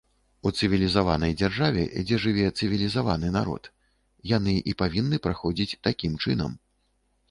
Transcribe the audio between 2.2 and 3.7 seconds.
жыве цывілізаваны народ,